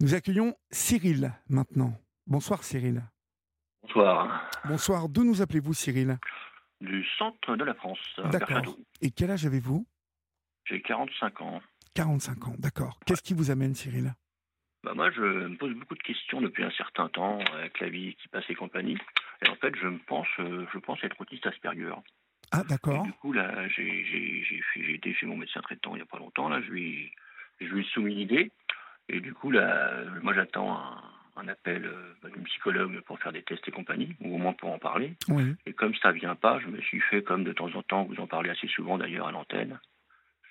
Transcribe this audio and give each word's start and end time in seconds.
Nous 0.00 0.14
accueillons 0.14 0.54
Cyril 0.70 1.30
maintenant. 1.50 1.92
Bonsoir 2.26 2.64
Cyril. 2.64 3.02
Bonsoir. 3.82 4.50
Bonsoir. 4.64 5.08
D'où 5.10 5.24
nous 5.24 5.42
appelez-vous 5.42 5.74
Cyril? 5.74 6.18
Du 6.80 7.04
centre 7.18 7.54
de 7.54 7.64
la 7.64 7.74
France. 7.74 7.98
D'accord. 8.32 8.76
Et 9.02 9.10
quel 9.10 9.30
âge 9.30 9.44
avez-vous? 9.44 9.86
J'ai 10.64 10.80
45 10.80 11.42
ans. 11.42 11.60
45 11.94 12.48
ans, 12.48 12.54
d'accord. 12.58 12.98
Qu'est-ce 13.04 13.20
qui 13.22 13.34
vous 13.34 13.50
amène 13.50 13.74
Cyril? 13.74 14.14
Bah 14.84 14.94
moi, 14.94 15.10
je 15.10 15.20
me 15.20 15.56
pose 15.58 15.74
beaucoup 15.74 15.96
de 15.96 16.02
questions 16.02 16.40
depuis 16.40 16.64
un 16.64 16.70
certain 16.70 17.10
temps 17.10 17.38
avec 17.58 17.78
la 17.80 17.90
vie 17.90 18.14
qui 18.14 18.28
passe 18.28 18.44
et 18.48 18.54
compagnie. 18.54 18.96
Et 19.44 19.50
en 19.50 19.56
fait, 19.56 19.76
je 19.76 19.86
me 19.86 19.98
pense, 19.98 20.28
euh, 20.38 20.64
je 20.72 20.78
pense 20.78 21.04
être 21.04 21.20
autiste 21.20 21.46
Asperger. 21.46 21.92
Ah, 22.52 22.62
d'accord. 22.64 23.02
Du 23.02 23.12
coup, 23.12 23.34
là, 23.34 23.68
j'ai 23.68 24.94
été 24.94 25.12
chez 25.12 25.26
mon 25.26 25.36
médecin 25.36 25.60
traitant 25.60 25.94
il 25.94 25.96
n'y 25.96 26.02
a 26.02 26.06
pas 26.06 26.18
longtemps. 26.18 26.48
Là, 26.48 26.62
je 26.62 26.70
lui, 26.70 27.12
je 27.60 27.66
lui 27.66 27.82
ai 27.82 27.88
soumis 27.90 28.14
l'idée. 28.14 28.50
Et 29.12 29.20
du 29.20 29.34
coup, 29.34 29.50
là, 29.50 29.92
moi, 30.22 30.34
j'attends 30.34 30.78
un, 31.36 31.48
appel 31.48 31.86
euh, 31.86 32.28
d'une 32.34 32.44
psychologue 32.44 33.00
pour 33.00 33.18
faire 33.18 33.32
des 33.32 33.42
tests 33.42 33.66
et 33.66 33.70
compagnie, 33.70 34.14
ou 34.20 34.34
au 34.34 34.38
moins 34.38 34.52
pour 34.52 34.70
en 34.70 34.78
parler. 34.78 35.14
Oui. 35.28 35.54
Et 35.64 35.72
comme 35.72 35.94
ça 35.94 36.12
vient 36.12 36.34
pas, 36.34 36.60
je 36.60 36.66
me 36.66 36.80
suis 36.82 37.00
fait, 37.00 37.22
comme 37.22 37.44
de 37.44 37.52
temps 37.52 37.74
en 37.74 37.82
temps, 37.82 38.04
vous 38.04 38.20
en 38.20 38.26
parlez 38.26 38.50
assez 38.50 38.68
souvent 38.68 38.98
d'ailleurs 38.98 39.26
à 39.26 39.32
l'antenne, 39.32 39.80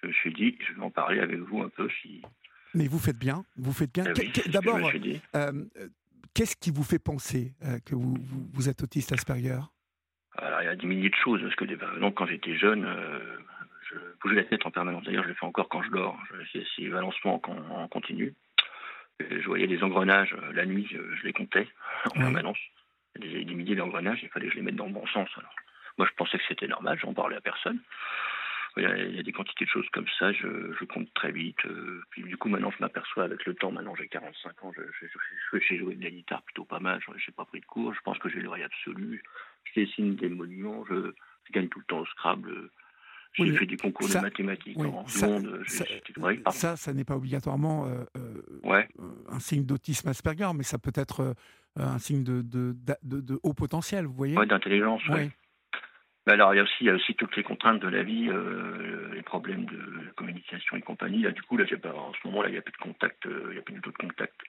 je 0.01 0.07
me 0.07 0.13
suis 0.13 0.33
dit, 0.33 0.57
je 0.67 0.73
vais 0.73 0.81
en 0.81 0.89
parler 0.89 1.19
avec 1.19 1.37
vous 1.37 1.61
un 1.61 1.69
peu 1.69 1.87
si, 2.01 2.23
mais 2.75 2.87
vous 2.87 2.99
faites 2.99 3.17
bien, 3.17 3.43
vous 3.57 3.73
faites 3.73 3.91
bien. 3.91 4.05
Eh 4.05 4.49
d'abord, 4.49 4.79
euh, 5.35 5.51
qu'est-ce 6.33 6.55
qui 6.55 6.71
vous 6.71 6.83
fait 6.83 6.99
penser 6.99 7.53
euh, 7.63 7.79
que 7.85 7.95
vous, 7.95 8.15
vous, 8.53 8.69
êtes 8.69 8.83
autiste 8.83 9.11
Asperger? 9.11 9.59
Alors, 10.37 10.61
il 10.61 10.65
y 10.65 10.69
a 10.69 10.75
des 10.75 10.85
milliers 10.85 11.09
de 11.09 11.15
choses. 11.15 11.41
Parce 11.41 11.55
que 11.55 11.99
donc, 11.99 12.15
quand 12.15 12.27
j'étais 12.27 12.55
jeune, 12.57 12.85
euh, 12.85 13.37
je 13.89 13.95
bougeais 14.21 14.35
la 14.35 14.43
tête 14.43 14.65
en 14.65 14.71
permanence. 14.71 15.03
D'ailleurs, 15.03 15.23
je 15.23 15.29
le 15.29 15.35
fais 15.35 15.45
encore 15.45 15.67
quand 15.67 15.81
je 15.81 15.89
dors. 15.89 16.17
Je 16.31 16.59
fais 16.59 16.65
ces 16.75 16.89
balancements 16.89 17.41
en, 17.43 17.87
continu. 17.87 18.35
Je 19.19 19.45
voyais 19.45 19.67
des 19.67 19.83
engrenages 19.83 20.35
la 20.53 20.65
nuit, 20.65 20.87
je, 20.89 21.23
les 21.23 21.33
comptais 21.33 21.67
en 22.05 22.11
permanence. 22.11 22.57
Y 23.19 23.41
a 23.41 23.43
des, 23.43 23.55
milliers 23.55 23.75
d'engrenages, 23.75 24.19
il 24.23 24.29
fallait 24.29 24.47
que 24.47 24.53
je 24.53 24.57
les 24.57 24.63
mette 24.63 24.75
dans 24.75 24.85
le 24.85 24.93
bon 24.93 25.05
sens. 25.07 25.29
Alors, 25.35 25.53
moi, 25.97 26.07
je 26.09 26.15
pensais 26.15 26.37
que 26.37 26.43
c'était 26.47 26.67
normal, 26.67 26.97
j'en 27.01 27.13
parlais 27.13 27.35
à 27.35 27.41
personne. 27.41 27.79
Il 28.77 28.83
y, 28.83 29.19
a, 29.19 29.23
des 29.23 29.31
quantités 29.33 29.65
de 29.65 29.69
choses 29.69 29.89
comme 29.91 30.07
ça, 30.19 30.31
je, 30.31 30.85
compte 30.85 31.11
très 31.13 31.31
vite. 31.31 31.65
Euh, 31.65 32.01
puis 32.11 32.23
du 32.23 32.37
coup, 32.37 32.49
maintenant, 32.49 32.71
je 32.71 32.77
m'aperçois 32.79 33.23
avec 33.23 33.45
le 33.45 33.55
temps, 33.55 33.71
maintenant 33.71 33.95
j'ai 33.95 34.07
45 34.07 34.63
ans, 34.63 34.71
sais 35.67 35.77
jouer 35.77 35.95
de 35.95 36.03
la 36.03 36.11
guitare 36.11 36.43
plutôt 36.43 36.63
pas 36.63 36.79
mal, 36.79 37.01
je 37.03 37.11
n'ai 37.11 37.33
pas 37.35 37.45
pris 37.45 37.59
de 37.59 37.65
cours, 37.65 37.93
je 37.93 37.99
pense 38.01 38.17
que 38.19 38.29
j'ai 38.29 38.39
l'oreille 38.39 38.63
absolue, 38.63 39.23
je 39.65 39.81
dessine 39.81 40.15
des 40.15 40.29
monuments, 40.29 40.85
je, 40.85 41.13
gagne 41.51 41.67
tout 41.67 41.79
le 41.79 41.85
temps 41.85 41.99
au 41.99 42.05
Scrabble. 42.05 42.69
J'ai 43.33 43.53
fait 43.53 43.65
des 43.65 43.77
concours 43.77 44.07
de 44.09 44.17
mathématiques 44.17 44.77
en 44.79 45.05
ça, 45.07 45.27
monde. 45.27 45.63
Ça, 46.51 46.75
ça, 46.75 46.93
n'est 46.93 47.05
pas 47.05 47.15
obligatoirement 47.15 47.85
euh, 47.85 48.03
euh, 48.17 48.83
un 49.29 49.39
signe 49.39 49.65
d'autisme 49.65 50.09
Asperger, 50.09 50.49
mais 50.55 50.63
ça 50.63 50.77
peut 50.77 50.91
être 50.95 51.35
un 51.75 51.99
signe 51.99 52.23
de, 52.23 52.41
de, 52.41 52.75
de, 53.03 53.39
haut 53.43 53.53
potentiel, 53.53 54.05
vous 54.05 54.13
voyez? 54.13 54.37
Oui, 54.37 54.47
d'intelligence, 54.47 55.01
oui 55.09 55.29
alors, 56.29 56.53
il 56.53 56.57
y, 56.57 56.59
a 56.59 56.63
aussi, 56.63 56.75
il 56.81 56.87
y 56.87 56.89
a 56.89 56.93
aussi 56.93 57.15
toutes 57.15 57.35
les 57.35 57.43
contraintes 57.43 57.81
de 57.81 57.87
la 57.87 58.03
vie, 58.03 58.29
euh, 58.29 59.13
les 59.13 59.21
problèmes 59.21 59.65
de 59.65 60.11
communication 60.15 60.77
et 60.77 60.81
compagnie. 60.81 61.21
Là, 61.21 61.31
du 61.31 61.41
coup, 61.41 61.57
là, 61.57 61.65
pas, 61.81 61.93
en 61.93 62.13
ce 62.13 62.27
moment, 62.27 62.41
là, 62.41 62.49
il 62.49 62.51
n'y 62.51 62.57
a 62.57 62.61
plus 62.61 62.73
de 62.73 62.77
contact, 62.77 63.25
euh, 63.25 63.47
il 63.49 63.53
n'y 63.53 63.57
a 63.57 63.61
plus 63.61 63.73
du 63.73 63.81
tout 63.81 63.91
de 63.91 63.97
contact. 63.97 64.39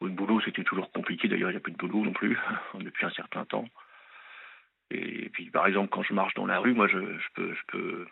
Au 0.00 0.08
boulot, 0.08 0.40
c'était 0.44 0.62
toujours 0.62 0.90
compliqué. 0.92 1.26
D'ailleurs, 1.26 1.50
il 1.50 1.54
n'y 1.54 1.58
a 1.58 1.60
plus 1.60 1.72
de 1.72 1.78
boulot 1.78 2.04
non 2.04 2.12
plus, 2.12 2.38
depuis 2.78 3.06
un 3.06 3.10
certain 3.10 3.44
temps. 3.44 3.64
Et 4.90 5.28
puis, 5.30 5.50
par 5.50 5.66
exemple, 5.66 5.88
quand 5.90 6.02
je 6.02 6.14
marche 6.14 6.34
dans 6.34 6.46
la 6.46 6.58
rue, 6.58 6.74
moi, 6.74 6.86
je, 6.88 6.98
peux, 7.34 7.54
je 7.54 7.62
peux, 7.68 8.06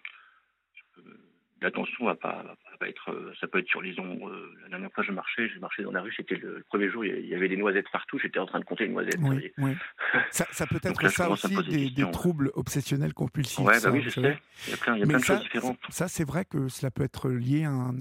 je 0.74 0.82
peux 0.94 1.18
l'attention 1.64 2.04
va 2.04 2.14
pas, 2.14 2.42
va 2.42 2.76
pas 2.78 2.88
être, 2.88 3.10
euh, 3.10 3.32
ça 3.40 3.46
peut 3.46 3.58
être 3.58 3.68
sur 3.68 3.82
les 3.82 3.98
ondes. 3.98 4.20
Euh, 4.22 4.54
la 4.62 4.68
dernière 4.68 4.92
fois, 4.92 5.02
je 5.02 5.12
marchais, 5.12 5.48
j'ai 5.48 5.58
marché 5.58 5.82
dans 5.82 5.90
la 5.90 6.02
rue, 6.02 6.12
c'était 6.16 6.36
le, 6.36 6.64
premier 6.68 6.90
jour, 6.90 7.04
il 7.04 7.26
y 7.26 7.34
avait 7.34 7.48
des 7.48 7.56
noisettes 7.56 7.90
partout, 7.90 8.18
j'étais 8.18 8.38
en 8.38 8.46
train 8.46 8.60
de 8.60 8.64
compter 8.64 8.84
les 8.86 8.92
noisettes. 8.92 9.18
Oui, 9.20 9.50
oui. 9.58 9.72
Ça, 10.30 10.46
ça, 10.50 10.66
peut 10.66 10.80
être 10.82 11.08
ça 11.08 11.30
aussi, 11.30 11.54
des, 11.64 11.90
des, 11.90 12.10
troubles 12.10 12.50
obsessionnels 12.54 13.14
compulsifs. 13.14 13.64
Ouais, 13.64 13.80
bah 13.82 13.90
oui, 13.90 14.02
je 14.02 14.10
sais. 14.10 14.38
Il 14.66 14.70
y 14.70 14.74
a 14.74 14.76
plein, 14.76 14.96
il 14.96 15.00
y 15.00 15.02
a 15.02 15.06
plein 15.06 15.18
de 15.18 15.24
choses 15.24 15.40
différentes. 15.40 15.78
Ça, 15.88 16.08
c'est 16.08 16.24
vrai 16.24 16.44
que 16.44 16.68
cela 16.68 16.90
peut 16.90 17.04
être 17.04 17.30
lié 17.30 17.64
à 17.64 17.70
un, 17.70 17.94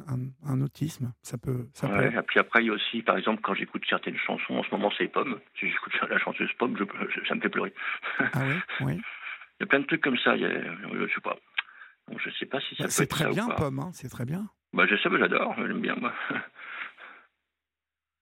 un, 0.45 0.61
autisme. 0.61 1.13
Ça 1.21 1.37
peut. 1.37 1.67
Ça 1.73 1.87
ouais, 1.87 2.13
Et 2.13 2.21
puis 2.23 2.39
après, 2.39 2.63
il 2.63 2.67
y 2.67 2.69
a 2.69 2.73
aussi, 2.73 3.01
par 3.01 3.17
exemple, 3.17 3.41
quand 3.41 3.53
j'écoute 3.53 3.83
certaines 3.87 4.17
chansons, 4.17 4.55
en 4.55 4.63
ce 4.63 4.71
moment, 4.71 4.91
c'est 4.97 5.07
Pomme. 5.07 5.39
Si 5.59 5.69
j'écoute 5.69 5.93
la 6.09 6.17
chanteuse 6.19 6.51
Pomme, 6.57 6.75
je, 6.77 7.25
ça 7.27 7.35
me 7.35 7.41
fait 7.41 7.49
pleurer. 7.49 7.73
Ah 8.19 8.41
oui, 8.45 8.55
oui. 8.81 9.01
Il 9.59 9.63
y 9.63 9.65
a 9.65 9.67
plein 9.67 9.79
de 9.79 9.85
trucs 9.85 10.01
comme 10.01 10.17
ça. 10.17 10.35
Il 10.35 10.41
y 10.41 10.45
a, 10.45 10.49
je 10.49 11.13
sais 11.13 11.21
pas. 11.21 11.37
Je 12.09 12.29
ne 12.29 12.33
sais 12.35 12.45
pas 12.45 12.59
si 12.61 12.75
ça 12.75 12.83
bah, 12.83 12.89
C'est 12.89 13.07
très 13.07 13.29
bien, 13.29 13.47
Pomme, 13.49 13.79
hein, 13.79 13.91
c'est 13.93 14.09
très 14.09 14.25
bien. 14.25 14.49
Bah, 14.73 14.85
je 14.89 14.95
sais, 14.97 15.09
mais 15.09 15.19
j'adore, 15.19 15.55
j'aime 15.57 15.81
bien, 15.81 15.95
moi. 15.95 16.13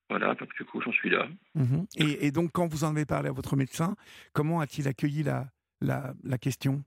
voilà, 0.09 0.35
donc 0.35 0.53
du 0.55 0.65
coup, 0.65 0.81
j'en 0.81 0.91
suis 0.91 1.09
là. 1.09 1.27
Mhm. 1.55 1.85
et, 1.95 2.31
donc, 2.31 2.51
quand 2.51 2.67
vous 2.67 2.83
en 2.83 2.95
avez 2.95 3.05
parlé 3.05 3.29
à 3.29 3.31
votre 3.31 3.55
médecin, 3.55 3.95
comment 4.33 4.59
a-t-il 4.59 4.87
accueilli 4.87 5.23
la, 5.23 5.47
la, 5.81 6.13
la 6.23 6.37
question? 6.37 6.83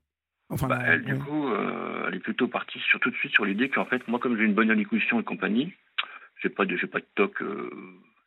Enfin, 0.49 0.67
bah, 0.67 0.81
Elle, 0.85 1.03
du 1.03 1.17
coup, 1.17 1.49
euh, 1.49 2.05
elle 2.07 2.15
est 2.15 2.19
plutôt 2.19 2.47
partie 2.47 2.79
sur, 2.79 2.99
tout 2.99 3.09
de 3.09 3.15
suite 3.15 3.31
sur 3.31 3.45
l'idée 3.45 3.69
qu'en 3.69 3.85
fait, 3.85 4.07
moi, 4.07 4.19
comme 4.19 4.37
j'ai 4.37 4.43
une 4.43 4.53
bonne 4.53 4.69
élocution 4.69 5.19
et 5.19 5.23
compagnie, 5.23 5.73
j'ai 6.41 6.49
pas 6.49 6.65
de, 6.65 6.77
pas 6.85 6.99
de 6.99 7.07
toc 7.15 7.41
euh, 7.41 7.69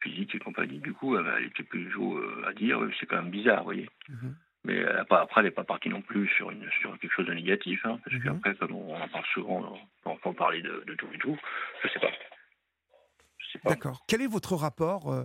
physique 0.00 0.34
et 0.34 0.38
compagnie, 0.38 0.78
du 0.78 0.92
coup, 0.92 1.16
elle 1.16 1.44
était 1.44 1.62
plutôt 1.62 2.16
euh, 2.16 2.44
à 2.46 2.52
dire, 2.52 2.80
c'est 2.98 3.06
quand 3.06 3.22
même 3.22 3.30
bizarre, 3.30 3.58
vous 3.58 3.64
voyez. 3.64 3.88
Mhm. 4.08 4.34
Mais 4.68 4.84
après, 4.84 5.40
elle 5.40 5.44
n'est 5.44 5.50
pas 5.50 5.64
partie 5.64 5.88
non 5.88 6.02
plus 6.02 6.28
sur, 6.28 6.50
une, 6.50 6.68
sur 6.82 6.96
quelque 6.98 7.12
chose 7.12 7.26
de 7.26 7.32
négatif, 7.32 7.80
hein, 7.84 7.98
parce 8.04 8.16
mhm. 8.16 8.22
qu'après, 8.22 8.54
comme 8.54 8.72
on 8.72 8.94
en 8.94 9.08
parle 9.08 9.24
souvent, 9.32 9.78
on 10.04 10.16
peut 10.16 10.34
parler 10.34 10.60
de, 10.60 10.94
tout 10.98 11.08
et 11.14 11.18
tout, 11.18 11.38
je 11.82 11.88
ne 11.88 11.92
sais 11.92 11.98
pas. 12.00 12.10
pas. 13.62 13.70
D'accord. 13.70 14.04
Quel 14.06 14.20
est 14.20 14.26
votre 14.26 14.54
rapport 14.56 15.10
euh, 15.10 15.24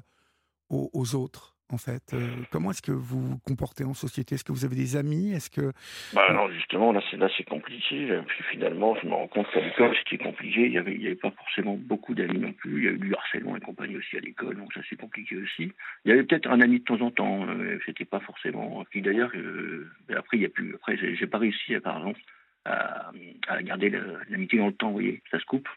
aux, 0.70 1.16
autres? 1.16 1.53
En 1.72 1.78
fait 1.78 2.14
euh, 2.14 2.28
Comment 2.52 2.72
est-ce 2.72 2.82
que 2.82 2.92
vous 2.92 3.22
vous 3.22 3.38
comportez 3.40 3.84
en 3.84 3.94
société? 3.94 4.36
Est-ce 4.36 4.44
que 4.44 4.52
vous 4.52 4.66
avez 4.66 4.76
des 4.76 4.96
amis? 4.96 5.34
Est-ce 5.34 5.50
que 5.50 5.72
bah 6.14 6.32
non, 6.34 6.50
justement, 6.52 6.92
là 6.92 7.02
c'est 7.10 7.18
là 7.18 7.30
c'est 7.38 7.44
compliqué. 7.44 8.20
Puis 8.28 8.44
finalement, 8.52 8.96
je 9.02 9.08
me 9.08 9.14
rends 9.14 9.28
compte 9.28 9.48
qu'à 9.52 9.62
l'école 9.62 9.96
c'était 10.04 10.24
compliqué. 10.24 10.66
Il 10.66 10.74
y 10.74 10.78
avait 10.78 10.94
il 10.94 11.02
y 11.02 11.08
avait 11.08 11.16
pas 11.16 11.32
forcément 11.32 11.76
beaucoup 11.76 12.14
d'amis 12.14 12.40
non 12.40 12.54
plus. 12.54 12.78
Il 12.78 12.84
y 12.84 12.88
a 12.88 12.92
eu 12.92 12.98
du 12.98 13.14
harcèlement 13.16 13.56
et 13.56 13.62
compagnie 13.62 13.98
aussi 13.98 14.18
à 14.18 14.20
l'école, 14.20 14.58
donc 14.58 14.74
ça 14.74 14.82
c'est 14.90 15.00
compliqué 15.00 15.36
aussi. 15.38 15.72
Il 16.06 16.10
y 16.10 16.12
avait 16.12 16.24
peut-être 16.24 16.50
un 16.50 16.62
ami 16.62 16.80
de 16.80 16.84
temps 16.84 17.02
en 17.02 17.12
temps. 17.12 17.48
Euh, 17.48 17.80
c'était 17.86 18.06
pas 18.06 18.20
forcément. 18.20 18.84
Puis 18.90 19.02
d'ailleurs, 19.02 19.32
euh, 19.36 19.90
après 20.16 20.38
il 20.38 20.44
y 20.44 20.46
a 20.46 20.50
plus. 20.50 20.76
Après 20.76 20.98
j'ai 20.98 21.28
pas 21.28 21.38
réussi, 21.38 21.80
par 21.80 21.98
exemple, 21.98 22.20
à, 22.66 23.12
à 23.48 23.64
garder 23.64 23.92
l'amitié 24.30 24.60
dans 24.60 24.68
le 24.68 24.74
temps. 24.74 24.88
Vous 24.88 24.94
voyez, 24.94 25.22
ça 25.32 25.40
se 25.40 25.46
coupe. 25.46 25.68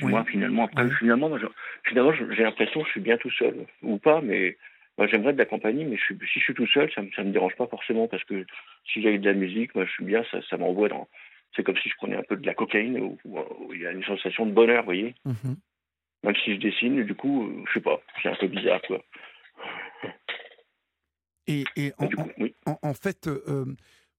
Moi, 0.00 0.24
finalement, 0.24 0.64
après, 0.64 0.90
finalement, 0.98 1.30
finalement, 1.84 2.12
j'ai 2.12 2.42
l'impression 2.42 2.80
que 2.80 2.86
je 2.86 2.92
suis 2.92 3.00
bien 3.00 3.16
tout 3.18 3.30
seul, 3.30 3.54
ou 3.82 3.98
pas, 3.98 4.20
mais 4.20 4.56
moi, 4.98 5.06
j'aimerais 5.06 5.32
de 5.32 5.38
la 5.38 5.46
compagnie, 5.46 5.84
mais 5.84 5.96
si 5.96 6.38
je 6.38 6.40
suis 6.40 6.54
tout 6.54 6.66
seul, 6.66 6.90
ça 6.92 7.02
ne 7.02 7.28
me 7.28 7.32
dérange 7.32 7.56
pas 7.56 7.66
forcément 7.66 8.08
parce 8.08 8.24
que 8.24 8.44
si 8.92 9.02
j'ai 9.02 9.18
de 9.18 9.24
la 9.24 9.34
musique, 9.34 9.74
moi, 9.74 9.86
je 9.86 9.90
suis 9.92 10.04
bien, 10.04 10.22
ça, 10.30 10.40
ça 10.48 10.56
m'envoie 10.56 10.88
dans. 10.88 11.08
C'est 11.56 11.62
comme 11.62 11.76
si 11.78 11.88
je 11.88 11.96
prenais 11.96 12.16
un 12.16 12.22
peu 12.22 12.36
de 12.36 12.46
la 12.46 12.54
cocaïne 12.54 12.98
où, 12.98 13.18
il 13.72 13.80
y 13.80 13.86
a 13.86 13.92
une 13.92 14.04
sensation 14.04 14.46
de 14.46 14.52
bonheur, 14.52 14.82
vous 14.82 14.86
voyez. 14.86 15.14
Mhm. 15.24 15.56
Même 16.24 16.36
si 16.44 16.54
je 16.54 16.60
dessine, 16.60 17.02
du 17.04 17.14
coup, 17.14 17.46
euh, 17.46 17.64
je 17.68 17.74
sais 17.74 17.80
pas, 17.80 18.00
c'est 18.22 18.28
un 18.28 18.36
peu 18.36 18.48
bizarre, 18.48 18.80
quoi. 18.82 19.02
Et, 21.46 21.64
en, 22.82 22.94
fait, 22.94 23.26
euh, 23.26 23.64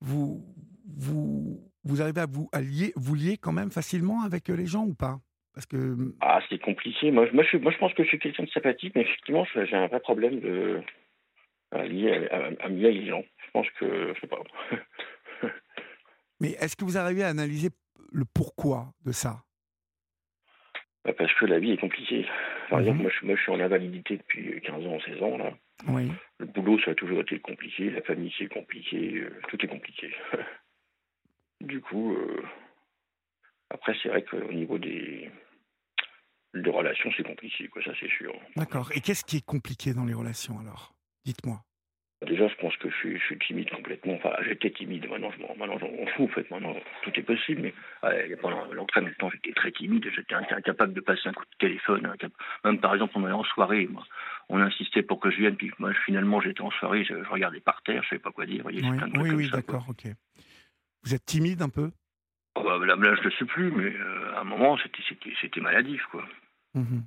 vous, 0.01 0.43
vous, 0.85 1.71
vous 1.83 2.01
arrivez 2.01 2.21
à 2.21 2.25
vous 2.25 2.49
lier, 2.53 2.91
vous 2.95 3.15
lier 3.15 3.37
quand 3.37 3.53
même 3.53 3.71
facilement 3.71 4.23
avec 4.23 4.49
les 4.49 4.65
gens 4.65 4.85
ou 4.85 4.93
pas? 4.93 5.19
Parce 5.53 5.65
que... 5.65 5.77
Hum, 5.77 6.13
ah, 6.21 6.41
c'est 6.49 6.59
compliqué. 6.59 7.11
Moi, 7.11 7.27
moi, 7.33 7.43
je, 7.43 7.57
moi, 7.57 7.71
je 7.71 7.77
pense 7.77 7.93
que 7.93 8.03
je 8.03 8.09
suis 8.09 8.19
quelqu'un 8.19 8.43
de 8.43 8.49
sympathique, 8.49 8.93
mais 8.95 9.01
effectivement, 9.01 9.45
j'ai 9.53 9.75
un 9.75 9.87
vrai 9.87 9.99
problème 9.99 10.39
de, 10.39 10.81
à, 11.71 11.85
lier, 11.85 12.27
à, 12.31 12.69
lier 12.69 12.91
les 12.91 13.07
gens. 13.07 13.23
Je 13.45 13.51
pense 13.51 13.69
que... 13.79 14.13
Je 14.13 14.19
sais 14.19 14.27
pas. 14.27 14.39
mais 16.39 16.51
est-ce 16.59 16.75
que 16.75 16.85
vous 16.85 16.97
arrivez 16.97 17.23
à 17.23 17.29
analyser 17.29 17.69
le 18.11 18.25
pourquoi 18.33 18.93
de 19.05 19.11
ça? 19.11 19.43
Bah, 21.05 21.13
Parce 21.13 21.33
que 21.35 21.45
la 21.45 21.59
vie 21.59 21.71
est 21.71 21.77
compliquée. 21.77 22.25
Par 22.69 22.79
mhm. 22.79 22.85
exemple, 22.85 23.01
moi 23.03 23.11
je, 23.19 23.25
moi 23.25 23.35
je, 23.35 23.41
suis 23.41 23.51
en 23.51 23.59
invalidité 23.59 24.17
depuis 24.17 24.59
15 24.61 24.87
ans, 24.87 24.99
16 25.05 25.21
ans. 25.21 25.37
Là. 25.37 25.53
Oui. 25.87 26.11
Le 26.39 26.45
boulot, 26.47 26.79
ça 26.79 26.91
a 26.91 26.95
toujours 26.95 27.21
été 27.21 27.39
compliqué. 27.39 27.91
La 27.91 28.01
famille, 28.01 28.33
c'est 28.37 28.51
compliqué. 28.51 29.19
Euh, 29.19 29.39
tout 29.49 29.63
est 29.63 29.69
compliqué. 29.69 30.11
du 31.61 31.79
coup... 31.79 32.15
Euh, 32.15 32.41
après, 33.73 33.95
c'est 34.01 34.09
vrai 34.09 34.23
qu'au 34.23 34.51
niveau 34.51 34.77
des, 34.77 35.29
des 36.53 36.69
relations, 36.69 37.11
c'est 37.17 37.23
compliqué, 37.23 37.67
quoi, 37.67 37.83
ça 37.83 37.91
c'est 37.99 38.09
sûr. 38.09 38.33
D'accord. 38.55 38.91
Et 38.93 39.01
qu'est-ce 39.01 39.25
qui 39.25 39.37
est 39.37 39.45
compliqué 39.45 39.93
dans 39.93 40.05
les 40.05 40.13
relations 40.13 40.59
alors? 40.59 40.93
Dites-moi. 41.25 41.59
Déjà, 42.25 42.47
je 42.47 42.55
pense 42.55 42.75
que 42.77 42.89
je 42.89 42.95
suis, 42.95 43.19
je 43.19 43.23
suis 43.25 43.39
timide 43.39 43.69
complètement. 43.69 44.13
Enfin, 44.13 44.31
j'étais 44.47 44.71
timide. 44.71 45.09
Maintenant, 45.09 45.31
je 45.31 45.39
m'en 45.41 46.05
fous. 46.15 46.23
En 46.23 46.27
fait, 46.29 46.49
maintenant, 46.51 46.73
tout 47.03 47.11
est 47.15 47.23
possible. 47.23 47.61
Mais 47.61 48.35
pendant 48.37 48.63
l'entraînement, 48.71 49.09
temps, 49.19 49.29
j'étais 49.29 49.51
très 49.51 49.71
timide. 49.71 50.05
J'étais 50.15 50.35
incapable 50.35 50.93
de 50.93 51.01
passer 51.01 51.27
un 51.27 51.33
coup 51.33 51.43
de 51.43 51.57
téléphone. 51.59 52.09
Même 52.63 52.79
par 52.79 52.93
exemple, 52.93 53.13
on 53.15 53.27
est 53.27 53.31
en 53.31 53.43
soirée. 53.43 53.87
Moi, 53.87 54.05
on 54.47 54.59
insistait 54.59 55.03
pour 55.03 55.19
que 55.19 55.31
je 55.31 55.37
vienne. 55.37 55.57
Puis 55.57 55.71
moi, 55.79 55.91
finalement, 56.05 56.39
j'étais 56.39 56.61
en 56.61 56.71
soirée. 56.71 57.03
Je, 57.03 57.15
regardais 57.29 57.59
par 57.59 57.81
terre. 57.83 58.03
Je 58.03 58.09
savais 58.09 58.21
pas 58.21 58.31
quoi 58.31 58.45
dire. 58.45 58.65
oui, 58.65 58.81
oui, 59.15 59.31
oui 59.31 59.49
d'accord. 59.49 59.85
Ok. 59.89 60.05
Vous 61.03 61.13
êtes 61.13 61.25
timide 61.25 61.61
un 61.61 61.69
peu? 61.69 61.91
Oh, 62.55 62.63
bah, 62.63 62.77
là, 62.85 63.15
je 63.15 63.27
ne 63.27 63.31
sais 63.31 63.45
plus. 63.45 63.71
Mais 63.71 63.95
euh, 63.95 64.35
à 64.35 64.41
un 64.41 64.43
moment, 64.43 64.77
c'était 65.41 65.61
maladif, 65.61 66.03
quoi. 66.11 66.25
Mhm. 66.73 67.03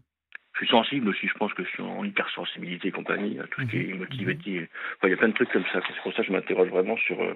Je 0.55 0.65
suis 0.65 0.71
sensible 0.71 1.09
aussi, 1.09 1.29
je 1.29 1.35
pense 1.35 1.53
que 1.53 1.65
je 1.65 1.69
suis 1.69 1.83
en 1.83 2.03
hypersensibilité 2.03 2.89
et 2.89 2.93
compagnie, 2.93 3.39
à 3.39 3.47
tout 3.47 3.61
ce 3.61 3.67
qui 3.67 3.77
est 3.77 3.89
émotivité. 3.91 4.61
Mhm. 4.61 4.69
Enfin, 4.97 5.09
il 5.09 5.11
y 5.11 5.15
a 5.15 5.17
plein 5.17 5.29
de 5.29 5.35
trucs 5.35 5.53
comme 5.53 5.67
ça. 5.73 5.83
C'est 5.87 6.03
pour 6.03 6.13
ça 6.13 6.23
que 6.23 6.29
je 6.29 6.33
m'interroge 6.33 6.71
vraiment 6.71 6.97
sur, 6.97 7.21
euh, 7.21 7.35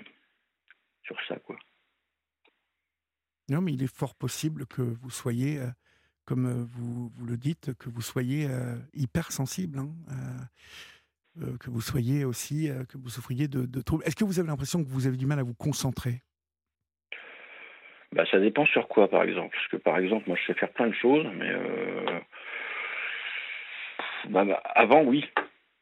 sur 1.03 1.17
ça, 1.29 1.37
quoi. 1.37 1.57
Non, 3.51 3.61
mais 3.61 3.73
il 3.73 3.83
est 3.83 3.95
fort 3.95 4.15
possible 4.15 4.65
que 4.67 4.81
vous 4.81 5.11
soyez, 5.11 5.59
euh, 5.59 5.67
comme 6.25 6.63
vous, 6.63 7.11
vous, 7.15 7.27
le 7.27 7.37
dites, 7.37 7.75
que 7.75 7.91
vous 7.91 8.01
soyez 8.01 8.49
hypersensible. 8.95 9.81
Hein, 9.81 9.91
que 11.61 11.71
vous 11.71 11.81
soyez 11.81 12.25
aussi, 12.25 12.69
que 12.89 12.99
vous 12.99 13.09
souffriez 13.09 13.49
de, 13.49 13.65
de 13.65 13.81
troubles. 13.81 14.05
Est-ce 14.05 14.17
que 14.17 14.25
vous 14.25 14.39
avez 14.39 14.49
l'impression 14.49 14.83
que 14.83 14.89
vous 14.89 15.07
avez 15.07 15.17
du 15.17 15.27
mal 15.27 15.39
à 15.39 15.43
vous 15.43 15.55
concentrer? 15.55 16.23
Bah, 18.13 18.25
ça 18.31 18.39
dépend 18.39 18.67
sur 18.67 18.89
quoi, 18.89 19.09
par 19.09 19.23
exemple. 19.23 19.55
Parce 19.55 19.69
que, 19.69 19.77
par 19.77 19.99
exemple, 19.99 20.25
moi, 20.27 20.37
je 20.41 20.47
sais 20.47 20.59
faire 20.59 20.71
plein 20.71 20.89
de 20.89 20.95
choses, 20.95 21.27
mais 21.37 21.53
bah, 24.29 24.45
bah, 24.45 24.63
avant, 24.75 25.03
oui. 25.03 25.25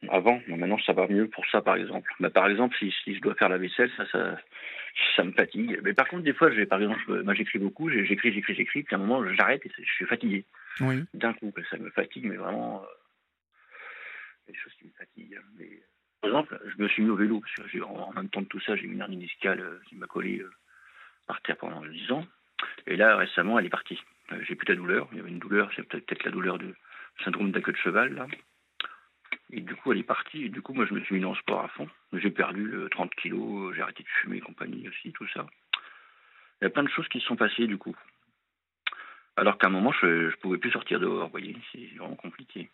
Avant, 0.07 0.41
maintenant, 0.47 0.79
ça 0.79 0.93
va 0.93 1.07
mieux 1.07 1.27
pour 1.27 1.45
ça, 1.47 1.61
par 1.61 1.75
exemple. 1.75 2.09
Bah, 2.19 2.29
par 2.29 2.47
exemple, 2.47 2.75
si, 2.79 2.93
si, 3.03 3.15
je 3.15 3.21
dois 3.21 3.35
faire 3.35 3.49
la 3.49 3.57
vaisselle, 3.57 3.91
ça, 3.97 4.05
ça, 4.11 4.37
ça 5.15 5.23
me 5.23 5.33
fatigue. 5.33 5.79
Mais 5.83 5.93
par 5.93 6.07
contre, 6.07 6.23
des 6.23 6.33
fois, 6.33 6.51
j'ai, 6.51 6.65
par 6.65 6.81
exemple, 6.81 7.33
j'écris 7.35 7.59
beaucoup, 7.59 7.89
j'écris, 7.89 8.31
j'écris, 8.31 8.55
j'écris, 8.55 8.83
puis 8.83 8.95
à 8.95 8.97
un 8.97 9.01
moment, 9.01 9.25
j'arrête 9.33 9.65
et 9.65 9.71
je 9.77 9.91
suis 9.91 10.05
fatigué. 10.05 10.45
Oui. 10.79 11.03
D'un 11.13 11.33
coup, 11.33 11.51
ça 11.69 11.77
me 11.77 11.89
fatigue, 11.89 12.25
mais 12.25 12.37
vraiment, 12.37 12.81
euh, 12.81 12.85
des 14.47 14.55
choses 14.55 14.73
qui 14.75 14.85
me 14.85 14.91
fatiguent. 14.97 15.39
Mais, 15.57 15.69
par 16.21 16.29
exemple, 16.29 16.61
je 16.65 16.81
me 16.81 16.87
suis 16.87 17.03
mis 17.03 17.09
au 17.09 17.15
vélo, 17.15 17.41
parce 17.41 17.69
que 17.69 17.81
en, 17.81 18.13
même 18.13 18.29
temps 18.29 18.41
de 18.41 18.47
tout 18.47 18.61
ça, 18.61 18.77
j'ai 18.77 18.85
une 18.85 19.01
hernie 19.01 19.17
discale 19.17 19.59
euh, 19.59 19.79
qui 19.87 19.95
m'a 19.95 20.07
collé 20.07 20.39
euh, 20.39 20.51
par 21.29 21.41
terre 21.43 21.57
pendant 21.57 21.85
10 21.85 22.11
ans. 22.11 22.25
Et 22.87 22.97
là, 22.97 23.15
récemment, 23.15 23.59
elle 23.59 23.67
est 23.67 23.69
partie. 23.69 24.01
j'ai 24.41 24.55
plus 24.55 24.65
de 24.65 24.73
douleur. 24.73 25.07
Il 25.11 25.19
y 25.19 25.21
avait 25.21 25.29
une 25.29 25.37
douleur, 25.37 25.69
c'est 25.75 25.87
peut-être 25.87 26.23
la 26.23 26.31
douleur 26.31 26.57
de 26.57 26.73
syndrome 27.23 27.51
de 27.51 27.59
queue 27.59 27.71
de 27.71 27.77
cheval, 27.77 28.15
là. 28.15 28.25
Et 29.51 29.61
du 29.61 29.75
coup, 29.75 29.91
elle 29.91 29.99
est 29.99 30.03
partie. 30.03 30.45
Et 30.45 30.49
du 30.49 30.63
coup, 30.63 30.73
moi, 30.73 30.87
je 30.87 30.93
me 30.95 31.01
suis 31.01 31.15
mis 31.15 31.21
dans 31.21 31.29
le 31.29 31.37
sport 31.37 31.63
à 31.63 31.67
fond. 31.67 31.87
J'ai 32.13 32.31
perdu 32.31 32.73
30 32.91 33.11
euh, 33.11 33.21
kilos, 33.21 33.75
j'ai 33.75 33.81
arrêté 33.83 34.01
de 34.01 34.09
fumer 34.21 34.37
et 34.37 34.41
compagnie 34.41 34.89
aussi, 34.89 35.11
tout 35.13 35.27
ça. 35.27 35.45
Il 36.61 36.65
y 36.65 36.67
a 36.67 36.71
plein 36.71 36.83
de 36.83 36.89
choses 36.89 37.07
qui 37.09 37.19
se 37.19 37.27
sont 37.27 37.35
passées, 37.35 37.67
du 37.67 37.77
coup. 37.77 37.95
Alors 39.37 39.59
qu'à 39.59 39.67
un 39.67 39.69
moment, 39.69 39.91
je 40.01 40.07
ne 40.07 40.35
pouvais 40.41 40.57
plus 40.57 40.71
sortir 40.71 40.99
dehors, 40.99 41.25
vous 41.25 41.31
voyez. 41.31 41.55
C'est 41.71 41.95
vraiment 41.97 42.15
compliqué. 42.15 42.71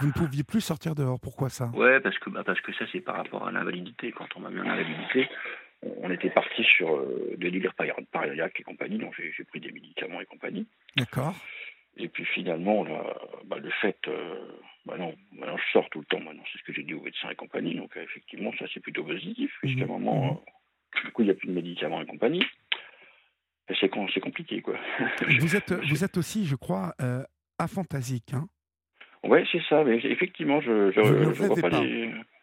Vous 0.00 0.06
ne 0.06 0.12
pouviez 0.12 0.44
plus 0.44 0.62
sortir 0.62 0.94
dehors, 0.94 1.20
pourquoi 1.20 1.50
ça? 1.50 1.66
Ouais, 1.74 2.00
parce 2.00 2.18
que, 2.18 2.30
bah, 2.30 2.42
parce 2.42 2.60
que 2.62 2.72
ça, 2.72 2.86
c'est 2.90 3.00
par 3.00 3.16
rapport 3.16 3.46
à 3.46 3.52
l'invalidité. 3.52 4.12
Quand 4.12 4.28
on 4.36 4.40
m'a 4.40 4.50
mis 4.50 4.60
en 4.60 4.66
invalidité, 4.66 5.28
on 5.82 6.10
était 6.10 6.30
parti 6.30 6.64
sur 6.64 6.96
euh, 6.96 7.34
des 7.36 7.50
délires 7.50 7.74
pariaques 7.74 8.60
et 8.60 8.62
compagnie, 8.62 8.98
donc 8.98 9.14
j'ai 9.16 9.44
pris 9.44 9.60
des 9.60 9.70
médicaments 9.70 10.20
et 10.20 10.26
compagnie. 10.26 10.66
D'accord. 10.96 11.34
Et 11.96 12.08
puis 12.08 12.24
finalement, 12.24 12.86
bah, 13.44 13.58
le 13.58 13.70
fait, 13.82 13.98
euh, 14.06 14.34
bah 14.86 14.96
non, 14.96 15.14
maintenant 15.32 15.56
je 15.56 15.72
sors 15.72 15.88
tout 15.90 15.98
le 15.98 16.04
temps, 16.06 16.20
maintenant 16.20 16.44
c'est 16.52 16.58
ce 16.58 16.64
que 16.64 16.72
j'ai 16.72 16.84
dit 16.84 16.94
aux 16.94 17.02
médecins 17.02 17.30
et 17.30 17.34
compagnie, 17.34 17.74
donc 17.74 17.96
euh, 17.96 18.02
effectivement 18.02 18.52
ça 18.58 18.66
c'est 18.72 18.80
plutôt 18.80 19.02
positif, 19.02 19.50
puisqu'à 19.60 19.84
un 19.84 19.88
moment, 19.88 20.32
mmh. 20.32 20.36
Euh, 20.36 21.00
du 21.06 21.12
coup 21.12 21.22
il 21.22 21.26
n'y 21.26 21.32
a 21.32 21.34
plus 21.34 21.48
de 21.48 21.54
médicaments 21.54 22.00
et 22.00 22.06
compagnie. 22.06 22.44
C'est 23.80 23.90
compliqué 23.90 24.62
quoi. 24.62 24.78
Vous 25.40 25.56
êtes, 25.56 25.72
vous 25.90 26.04
êtes 26.04 26.16
aussi, 26.16 26.46
je 26.46 26.56
crois, 26.56 26.94
aphantasique, 27.58 28.32
hein 28.32 28.46
Oui, 29.24 29.40
c'est 29.52 29.62
ça, 29.68 29.84
mais 29.84 29.96
effectivement, 29.96 30.60
je, 30.60 30.90
je, 30.92 31.00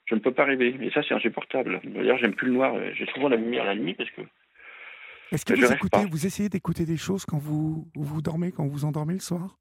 je, 0.06 0.16
ne 0.16 0.19
peux 0.19 0.31
pas 0.31 0.46
rêver, 0.46 0.75
et 0.81 0.92
ça 0.92 1.02
c'est 1.07 1.13
insupportable. 1.13 1.81
D'ailleurs, 1.84 2.18
j'aime 2.18 2.36
plus 2.36 2.48
le 2.48 2.54
noir, 2.54 2.75
j'ai 2.94 3.06
souvent 3.07 3.30
la 3.30 3.38
lumière 3.38 3.66
la 3.66 3.75
nuit 3.75 3.94
parce 3.94 4.10
que 4.12 4.22
est-ce 5.31 5.46
que 5.46 5.54
vous 5.54 5.72
écoutez, 5.72 6.06
vous 6.10 6.25
essayez 6.25 6.50
d'écouter 6.50 6.86
des 6.86 6.98
choses 6.98 7.25
quand 7.25 7.40
vous, 7.40 7.88
vous 7.96 8.22
dormez, 8.22 8.52
quand 8.52 8.68
vous 8.68 8.86
endormez 8.86 9.13
le 9.13 9.19
soir? 9.19 9.57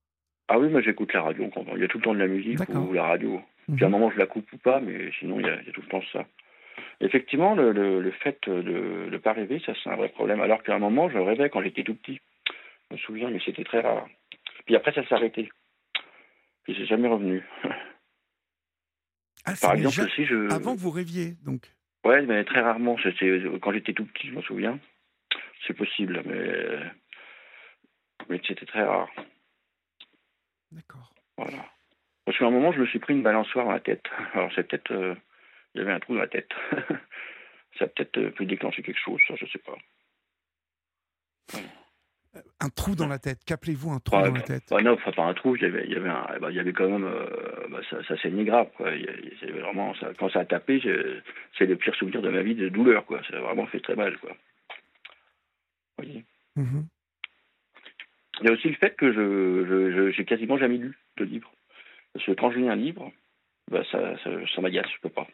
Ah 0.48 0.58
oui, 0.58 0.68
moi 0.68 0.82
j'écoute 0.82 1.12
la 1.14 1.22
radio. 1.22 1.48
Quand 1.54 1.64
il 1.74 1.80
y 1.80 1.84
a 1.84 1.88
tout 1.88 1.98
le 1.98 2.04
temps 2.04 2.14
de 2.14 2.18
la 2.18 2.26
musique 2.26 2.60
ou 2.68 2.92
la 2.92 3.04
radio. 3.04 3.40
Puis 3.74 3.82
à 3.82 3.86
un 3.86 3.88
mhm. 3.88 3.92
moment 3.92 4.10
je 4.10 4.18
la 4.18 4.26
coupe 4.26 4.52
ou 4.52 4.58
pas, 4.58 4.80
mais 4.80 5.10
sinon 5.18 5.40
il 5.40 5.46
y 5.46 5.48
a, 5.48 5.56
tout 5.72 5.80
le 5.80 5.88
temps 5.88 6.02
ça. 6.12 6.26
Effectivement, 7.00 7.54
le, 7.54 7.72
le, 7.72 8.10
fait 8.10 8.38
de 8.46 9.08
ne 9.10 9.16
pas 9.16 9.32
rêver, 9.32 9.60
ça 9.64 9.72
c'est 9.82 9.88
un 9.88 9.96
vrai 9.96 10.10
problème. 10.10 10.40
Alors 10.40 10.62
qu'à 10.62 10.74
un 10.74 10.78
moment, 10.78 11.08
je 11.08 11.18
rêvais 11.18 11.48
quand 11.48 11.62
j'étais 11.62 11.82
tout 11.82 11.94
petit. 11.94 12.20
Je 12.90 12.94
me 12.94 12.98
souviens, 12.98 13.30
mais 13.30 13.40
c'était 13.44 13.64
très 13.64 13.80
rare. 13.80 14.06
Puis 14.66 14.76
après, 14.76 14.92
ça 14.92 15.04
s'est 15.06 15.14
arrêté. 15.14 15.48
Puis 16.64 16.74
c'est 16.78 16.86
jamais 16.86 17.08
revenu. 17.08 17.42
Ah, 19.44 19.52
Par 19.60 19.74
exemple, 19.74 20.10
si 20.16 20.24
je... 20.24 20.50
Avant 20.52 20.74
que 20.74 20.80
vous 20.80 20.90
rêviez, 20.90 21.36
donc 21.44 21.66
Ouais, 22.04 22.22
mais 22.22 22.44
très 22.44 22.60
rarement. 22.60 22.96
C'était 23.02 23.42
quand 23.62 23.72
j'étais 23.72 23.94
tout 23.94 24.04
petit, 24.04 24.28
je 24.28 24.34
me 24.34 24.42
souviens 24.42 24.78
c'est 25.66 25.74
possible, 25.74 26.22
mais, 26.26 26.78
mais 28.28 28.40
c'était 28.46 28.66
très 28.66 28.84
rare. 28.84 29.10
D'accord. 30.70 31.12
Voilà. 31.36 31.64
Parce 32.24 32.38
qu'à 32.38 32.46
un 32.46 32.50
moment, 32.50 32.72
je 32.72 32.80
me 32.80 32.86
suis 32.86 32.98
pris 32.98 33.14
une 33.14 33.22
balançoire 33.22 33.66
dans 33.66 33.72
la 33.72 33.80
tête. 33.80 34.04
Alors, 34.34 34.50
c'est 34.54 34.66
peut-être. 34.68 34.92
Euh, 34.92 35.14
il 35.74 35.80
y 35.80 35.82
avait 35.82 35.92
un 35.92 36.00
trou 36.00 36.14
dans 36.14 36.20
la 36.20 36.28
tête. 36.28 36.50
ça 37.78 37.84
a 37.84 37.88
peut-être 37.88 38.18
euh, 38.18 38.30
pu 38.30 38.46
déclencher 38.46 38.82
quelque 38.82 39.00
chose, 39.00 39.20
ça, 39.26 39.34
je 39.36 39.46
sais 39.46 39.58
pas. 39.58 39.76
Un 42.60 42.68
trou 42.68 42.94
dans 42.94 43.06
la 43.06 43.18
tête. 43.18 43.38
Qu'appelez-vous 43.46 43.90
un 43.90 44.00
trou 44.00 44.16
dans 44.16 44.32
la 44.32 44.40
tête 44.40 44.64
bah, 44.70 44.82
Non, 44.82 44.96
pas 44.96 45.22
un 45.22 45.34
trou. 45.34 45.56
Il 45.56 45.62
y 45.62 45.66
avait, 45.66 45.84
il 45.86 45.92
y 45.92 45.96
avait, 45.96 46.08
bah, 46.40 46.50
il 46.50 46.56
y 46.56 46.60
avait 46.60 46.72
quand 46.72 46.88
même. 46.88 47.04
Euh, 47.04 47.26
bah, 47.70 47.80
ça, 47.90 48.02
ça 48.04 48.16
saignait 48.18 48.44
grave. 48.44 48.68
Quoi. 48.76 48.90
vraiment, 49.60 49.94
ça, 49.96 50.12
quand 50.18 50.30
ça 50.30 50.40
a 50.40 50.44
tapé, 50.44 50.80
c'est 51.58 51.66
le 51.66 51.76
pire 51.76 51.94
souvenir 51.94 52.22
de 52.22 52.30
ma 52.30 52.42
vie 52.42 52.54
de 52.54 52.68
douleur. 52.68 53.04
Quoi. 53.06 53.20
Ça 53.28 53.36
a 53.36 53.40
vraiment 53.40 53.66
fait 53.66 53.80
très 53.80 53.96
mal. 53.96 54.18
Quoi. 54.18 54.36
Mhm. 56.56 56.86
Il 58.40 58.46
y 58.46 58.48
a 58.48 58.52
aussi 58.52 58.68
le 58.68 58.74
fait 58.74 58.96
que 58.96 59.12
je 59.12 60.10
j'ai 60.10 60.24
quasiment 60.24 60.58
jamais 60.58 60.78
lu 60.78 60.98
de 61.18 61.24
livre. 61.24 61.52
Parce 62.12 62.26
que 62.26 62.32
quand 62.32 62.50
je 62.50 62.58
lis 62.58 62.68
un 62.68 62.76
livre, 62.76 63.12
bah, 63.70 63.82
ça, 63.90 64.16
ça, 64.22 64.60
m'agace, 64.60 64.88
je 64.94 65.00
peux 65.02 65.08
pas. 65.08 65.26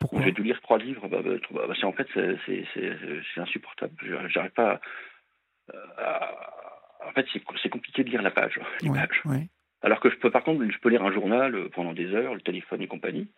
Pourquoi? 0.00 0.22
J'ai 0.22 0.32
dû 0.32 0.42
lire 0.42 0.60
trois 0.62 0.78
livres, 0.78 1.08
bah, 1.08 1.22
bah, 1.22 1.34
bah 1.50 1.74
en 1.82 1.92
fait 1.92 2.08
c'est 2.14 3.40
insupportable. 3.40 3.94
J'arrive 4.28 4.50
pas 4.52 4.72
à, 4.72 4.80
En 7.06 7.12
fait 7.12 7.26
c'est 7.62 7.68
compliqué 7.68 8.04
de 8.04 8.10
lire 8.10 8.22
la 8.22 8.30
page. 8.30 8.58
Alors 9.82 10.00
que 10.00 10.10
je 10.10 10.16
peux 10.16 10.30
par 10.30 10.44
contre 10.44 10.64
je 10.70 10.78
peux 10.78 10.88
lire 10.88 11.02
un 11.02 11.12
journal 11.12 11.54
euh, 11.54 11.68
pendant 11.74 11.92
des 11.92 12.06
heures, 12.14 12.34
le 12.34 12.40
téléphone 12.40 12.82
et 12.82 12.86
compagnie. 12.86 13.28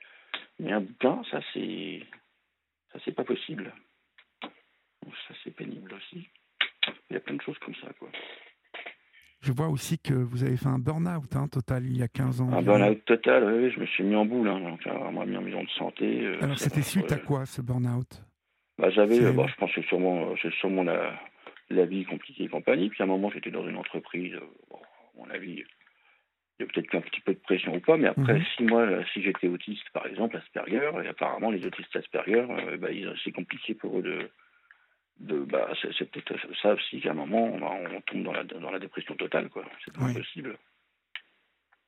Mais 0.59 0.73
un 0.73 0.81
bouquin, 0.81 1.23
ça 1.31 1.41
c'est 1.53 2.03
ça 2.93 2.99
c'est 3.05 3.15
pas 3.15 3.25
possible. 3.25 3.73
Ça 5.29 5.35
c'est 5.43 5.55
pénible 5.55 5.95
aussi. 5.95 6.29
Il 7.11 7.15
y 7.15 7.17
a 7.17 7.21
plein 7.21 7.37
de 7.37 7.43
choses 7.43 7.59
comme 7.59 7.75
ça, 7.77 7.89
quoi. 7.99 8.09
Je 9.41 9.53
vois 9.53 9.69
aussi 9.69 9.99
que 9.99 10.15
vous 10.15 10.43
avez 10.43 10.57
fait 10.57 10.69
un 10.69 10.79
burn-out 10.79 11.37
hein, 11.37 11.49
total 11.49 11.85
il 11.85 11.99
y 11.99 12.03
a 12.03 12.09
15 12.09 12.41
ans. 12.41 12.51
Un 12.51 12.63
burn-out 12.63 13.05
total, 13.05 13.45
oui, 13.45 13.71
je 13.71 13.79
me 13.79 13.87
suis 13.87 14.03
mis 14.03 14.17
en 14.17 14.25
boule, 14.25 14.49
hein, 14.49 14.59
donc 14.59 14.83
vraiment 14.87 15.27
mis 15.27 15.37
en 15.37 15.43
maison 15.43 15.63
de 15.63 15.69
santé. 15.71 16.25
Euh, 16.25 16.39
Alors 16.43 16.59
c'était 16.59 16.81
suite 16.81 17.13
à 17.13 17.19
quoi 17.19 17.45
ce 17.45 17.61
burn-out? 17.61 18.23
Bah, 18.79 18.89
J'avais, 18.91 19.23
euh, 19.23 19.33
bah, 19.33 19.47
je 19.47 19.55
pense 19.57 19.73
que 19.73 19.83
sûrement, 19.83 20.35
c'est 20.41 20.53
sûrement 20.55 20.83
la, 20.83 21.13
la, 21.71 21.85
vie 21.87 22.05
compliquée 22.05 22.45
et 22.45 22.49
compagnie. 22.49 22.89
Puis 22.89 23.03
à 23.03 23.05
un 23.05 23.09
moment, 23.09 23.31
j'étais 23.31 23.51
dans 23.51 23.67
une 23.69 23.77
entreprise, 23.77 24.35
euh, 24.35 24.47
bon, 24.71 24.79
à 24.79 25.19
mon 25.19 25.31
avis, 25.31 25.65
il 26.59 26.67
y 26.67 26.69
a 26.69 26.73
peut-être 26.73 26.95
un 26.95 27.01
petit 27.01 27.21
peu 27.21 27.35
de 27.35 27.41
pression 27.41 27.75
ou 27.75 27.81
pas, 27.81 27.97
mais 27.97 28.09
après 28.09 28.35
mhm. 28.35 28.45
six 28.57 28.65
mois, 28.65 28.87
si 29.13 29.23
j'étais 29.23 29.49
autiste 29.49 29.89
par 29.93 30.07
exemple, 30.07 30.37
Asperger, 30.37 30.91
et 31.05 31.09
apparemment 31.09 31.51
les 31.51 31.67
autistes 31.67 31.95
Asperger, 31.97 32.47
bah, 32.79 32.89
c'est 33.25 33.33
compliqué 33.33 33.75
pour 33.75 33.99
eux 33.99 34.03
de 34.03 34.31
de 35.21 35.39
bah, 35.45 35.73
c'est 35.97 36.11
peut-être 36.11 36.37
ça 36.61 36.75
aussi 36.75 37.01
qu'à 37.01 37.13
un 37.13 37.15
moment 37.15 37.45
on, 37.45 38.01
tombe 38.03 38.25
dans 38.25 38.33
la, 38.33 38.45
dans 38.45 38.71
la 38.71 38.79
dépression 38.79 39.15
totale 39.15 39.49
quoi. 39.49 39.65
C'est 39.85 39.95
pas 39.95 40.13
possible 40.13 40.59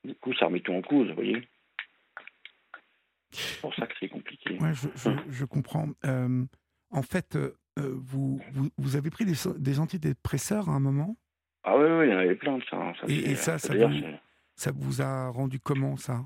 du 0.03 0.15
coup 0.15 0.33
ça 0.35 0.45
remet 0.45 0.61
tout 0.61 0.73
en 0.73 0.81
cause 0.81 1.09
vous 1.09 1.15
voyez. 1.15 1.47
C'est 3.31 3.59
pour 3.59 3.75
ça 3.75 3.85
que 3.85 3.93
c'est 3.99 4.07
compliqué. 4.07 4.57
Ouais, 4.57 4.73
je, 4.73 5.09
je, 5.29 5.43
comprends. 5.43 5.89
Euh, 6.05 6.45
en 6.91 7.01
fait 7.01 7.37
euh, 7.77 7.93
vous, 7.95 8.39
vous, 8.51 8.69
vous, 8.77 8.95
avez 8.95 9.09
pris 9.09 9.25
des, 9.25 9.35
des, 9.57 9.79
antidépresseurs 9.79 10.69
à 10.69 10.73
un 10.73 10.79
moment? 10.79 11.15
Ah 11.63 11.77
oui, 11.77 11.85
oui 11.85 12.07
il 12.07 12.11
y 12.11 12.15
en 12.15 12.19
avait 12.19 12.35
plein 12.35 12.57
de 12.57 12.63
ça, 12.69 12.77
hein. 12.77 12.93
ça 12.99 13.07
et, 13.07 13.35
ça 13.35 13.57
ça 13.57 13.73
vous, 13.75 13.93
ça 14.55 14.71
vous 14.73 15.01
a 15.01 15.29
rendu 15.29 15.59
comment 15.59 15.97
ça? 15.97 16.21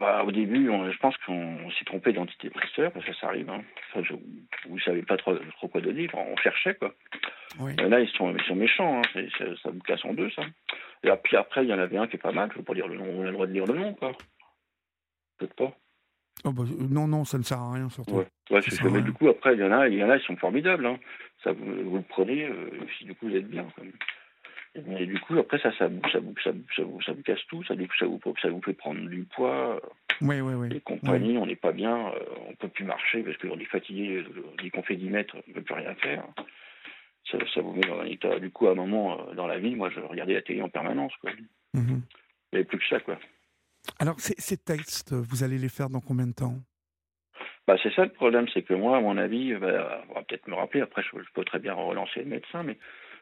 Bah, 0.00 0.24
au 0.24 0.32
début, 0.32 0.66
je 0.66 0.98
pense 0.98 1.14
qu'on 1.26 1.70
s'est 1.72 1.84
trompé 1.84 2.14
d'antidépresseur, 2.14 2.90
parce 2.90 3.04
que 3.04 3.12
ça 3.14 3.26
arrive. 3.26 3.50
Hein. 3.50 3.62
vous 3.94 4.76
ne 4.76 4.80
savez 4.80 5.02
pas 5.02 5.18
trop, 5.18 5.36
trop, 5.36 5.68
quoi 5.68 5.82
donner, 5.82 6.08
on 6.14 6.36
cherchait. 6.38 6.74
Quoi. 6.74 6.94
là, 7.58 8.00
ils 8.00 8.08
sont, 8.16 8.34
ils 8.34 8.44
sont 8.44 8.56
méchants, 8.56 9.02
hein. 9.02 9.22
ça 9.62 9.70
vous 9.70 9.80
casse 9.80 10.02
en 10.06 10.14
deux, 10.14 10.30
ça. 10.30 10.42
Et 11.02 11.10
puis 11.22 11.36
après, 11.36 11.64
il 11.64 11.68
y 11.68 11.74
en 11.74 11.78
avait 11.78 11.98
un 11.98 12.06
qui 12.06 12.16
est 12.16 12.18
pas 12.18 12.32
mal, 12.32 12.48
je 12.48 12.54
ne 12.54 12.58
veux 12.60 12.64
pas 12.64 12.72
dire 12.72 12.88
le 12.88 12.96
nom, 12.96 13.04
on 13.04 13.22
a 13.22 13.26
le 13.26 13.32
droit 13.32 13.46
de 13.46 13.52
lire 13.52 13.66
le 13.66 13.74
nom, 13.74 13.92
quoi. 13.92 14.12
Peut-être 15.36 15.54
pas. 15.54 15.76
Oh 16.44 16.52
bah, 16.52 16.64
non, 16.78 17.06
non, 17.06 17.24
ça 17.24 17.38
ne 17.38 17.42
sert 17.42 17.58
à 17.58 17.74
rien, 17.74 17.88
surtout. 17.90 18.14
Ouais, 18.14 18.26
mais 18.90 19.02
du 19.02 19.12
coup, 19.12 19.28
après, 19.28 19.54
il 19.54 19.60
y 19.60 19.64
en 19.64 19.72
a, 19.72 19.88
il 19.88 19.98
y 19.98 20.04
en 20.04 20.10
a, 20.10 20.16
ils 20.16 20.22
sont 20.22 20.36
formidables. 20.36 20.86
Hein. 20.86 20.98
Ça, 21.44 21.52
vous, 21.52 21.90
vous, 21.90 21.96
le 21.96 22.04
prenez, 22.08 22.46
euh, 22.46 22.70
si 22.98 23.04
du 23.04 23.14
coup 23.14 23.28
vous 23.28 23.36
êtes 23.36 23.48
bien. 23.48 23.66
Et 24.74 25.06
du 25.06 25.18
coup, 25.20 25.36
après, 25.38 25.58
ça, 25.58 25.70
ça, 25.72 25.88
ça, 26.12 26.20
vous, 26.20 26.34
ça, 26.42 26.52
vous, 26.52 27.02
ça 27.02 27.12
vous 27.12 27.22
casse 27.22 27.44
tout, 27.48 27.62
ça, 27.64 27.74
ça, 27.98 28.06
vous, 28.06 28.20
ça 28.40 28.48
vous 28.48 28.62
fait 28.62 28.72
prendre 28.72 29.00
du 29.08 29.24
poids. 29.24 29.80
Oui, 30.22 30.40
oui, 30.40 30.54
oui. 30.54 30.68
Les 30.68 30.80
compagnies, 30.80 31.38
on 31.38 31.46
n'est 31.46 31.56
pas 31.56 31.72
bien, 31.72 32.08
euh, 32.08 32.24
on 32.46 32.50
ne 32.50 32.56
peut 32.56 32.68
plus 32.68 32.84
marcher 32.84 33.22
parce 33.22 33.36
qu'on 33.38 33.58
est 33.58 33.64
fatigué, 33.64 34.24
dès 34.62 34.70
qu'on 34.70 34.82
fait 34.82 34.96
10 34.96 35.10
mètres, 35.10 35.34
on 35.34 35.48
ne 35.48 35.54
peut 35.54 35.62
plus 35.62 35.74
rien 35.74 35.94
faire. 35.96 36.24
Ça, 37.30 37.38
ça, 37.54 37.60
vous 37.60 37.72
met 37.72 37.80
dans 37.82 38.00
un 38.00 38.06
état. 38.06 38.38
Du 38.38 38.50
coup, 38.50 38.68
à 38.68 38.72
un 38.72 38.74
moment, 38.76 39.20
euh, 39.20 39.34
dans 39.34 39.46
la 39.46 39.58
vie, 39.58 39.74
moi, 39.74 39.90
je 39.90 40.00
regardais 40.00 40.34
la 40.34 40.42
télé 40.42 40.62
en 40.62 40.68
permanence. 40.68 41.12
Quoi. 41.20 41.30
Mhm. 41.74 42.02
Il 42.52 42.56
n'y 42.56 42.58
avait 42.58 42.64
plus 42.64 42.78
que 42.78 42.86
ça, 42.88 43.00
quoi. 43.00 43.18
Alors, 43.98 44.18
ces, 44.18 44.56
textes, 44.56 45.12
vous 45.12 45.42
allez 45.42 45.58
les 45.58 45.68
faire 45.68 45.88
dans 45.88 46.00
combien 46.00 46.26
de 46.26 46.32
temps? 46.32 46.56
Bah, 47.66 47.76
C'est 47.82 47.92
ça 47.94 48.04
le 48.04 48.12
problème, 48.12 48.46
c'est 48.52 48.62
que 48.62 48.74
moi, 48.74 48.96
à 48.96 49.00
mon 49.00 49.16
avis, 49.16 49.54
bah, 49.54 50.02
on 50.10 50.14
va 50.14 50.22
peut-être 50.22 50.48
me 50.48 50.54
rappeler, 50.54 50.80
après 50.80 51.02
je, 51.02 51.10
peux 51.34 51.44
très 51.44 51.58
bien 51.58 51.74
relancer 51.74 52.20
le 52.20 52.26
médecin, 52.26 52.62
mais 52.62 52.78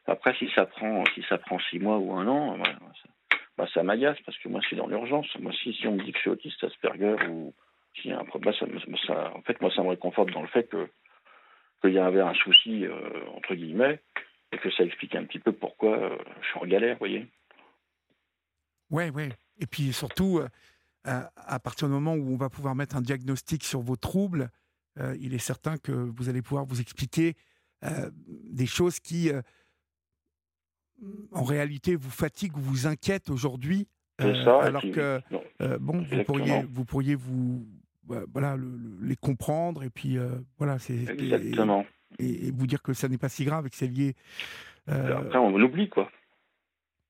après, 0.06 0.34
si 0.34 0.48
ça 0.54 0.66
prend, 0.66 1.04
si 1.14 1.22
ça 1.28 1.38
prend 1.38 1.58
six 1.70 1.78
mois 1.78 1.98
ou 1.98 2.12
un 2.12 2.26
an, 2.26 2.58
bah, 2.58 2.64
ça, 2.80 3.08
bah, 3.56 3.66
ça 3.74 3.82
m'agace 3.82 4.18
parce 4.24 4.38
que 4.38 4.48
moi, 4.48 4.60
c'est 4.68 4.76
dans 4.76 4.86
l'urgence. 4.86 5.26
Moi, 5.38 5.52
si, 5.62 5.72
si 5.74 5.86
on 5.86 5.96
me 5.96 6.02
dit 6.02 6.12
que 6.12 6.18
je 6.18 6.22
suis 6.22 6.30
autiste 6.30 6.62
Asperger 6.64 7.16
ou 7.28 7.54
s'il 7.94 8.10
y 8.10 8.14
a 8.14 8.20
un 8.20 8.24
problème, 8.24 8.54
ça, 8.54 8.66
ça, 9.06 9.32
en 9.34 9.42
fait, 9.42 9.60
moi, 9.60 9.70
ça 9.74 9.82
me 9.82 9.88
réconforte 9.88 10.30
dans 10.30 10.42
le 10.42 10.48
fait 10.48 10.68
que 10.68 10.88
qu'il 11.80 11.92
y 11.92 11.98
avait 11.98 12.20
un 12.20 12.34
souci, 12.34 12.86
euh, 12.86 13.26
entre 13.36 13.54
guillemets, 13.54 14.00
et 14.52 14.58
que 14.58 14.70
ça 14.70 14.84
explique 14.84 15.14
un 15.14 15.24
petit 15.24 15.38
peu 15.38 15.52
pourquoi 15.52 15.96
euh, 15.96 16.18
je 16.40 16.48
suis 16.48 16.58
en 16.58 16.66
galère, 16.66 16.94
vous 16.94 17.00
voyez. 17.00 17.26
Ouais, 18.90 19.10
ouais. 19.10 19.28
Et 19.58 19.66
puis 19.66 19.92
surtout, 19.92 20.40
euh, 21.06 21.22
à 21.36 21.58
partir 21.58 21.88
du 21.88 21.94
moment 21.94 22.14
où 22.14 22.32
on 22.32 22.36
va 22.36 22.50
pouvoir 22.50 22.74
mettre 22.74 22.96
un 22.96 23.00
diagnostic 23.00 23.64
sur 23.64 23.80
vos 23.80 23.96
troubles, 23.96 24.50
euh, 24.98 25.16
il 25.20 25.32
est 25.32 25.38
certain 25.38 25.78
que 25.78 25.92
vous 25.92 26.28
allez 26.28 26.42
pouvoir 26.42 26.64
vous 26.64 26.80
expliquer 26.80 27.34
euh, 27.84 28.10
des 28.50 28.66
choses 28.66 28.98
qui, 28.98 29.30
en 31.32 31.44
réalité, 31.44 31.96
vous 31.96 32.10
fatiguent 32.10 32.56
ou 32.56 32.60
vous 32.60 32.86
inquiètent 32.86 33.30
aujourd'hui. 33.30 33.86
alors 34.18 34.82
que, 34.82 35.20
bon, 35.78 36.02
vous 36.02 36.24
pourriez, 36.24 36.62
vous 36.68 36.84
pourriez 36.84 37.14
vous, 37.14 37.66
voilà, 38.32 38.56
les 39.00 39.16
comprendre 39.16 39.84
et 39.84 39.90
puis, 39.90 40.18
voilà, 40.58 40.78
c'est. 40.78 41.08
Exactement. 41.08 41.86
Et, 42.18 42.50
vous 42.50 42.66
dire 42.66 42.82
que 42.82 42.92
ça 42.92 43.08
n'est 43.08 43.18
pas 43.18 43.28
si 43.28 43.44
grave 43.44 43.66
et 43.66 43.70
que 43.70 43.76
c'est 43.76 43.86
lié. 43.86 44.14
Après, 44.88 45.38
on 45.38 45.54
oublie, 45.54 45.88
quoi. 45.88 46.10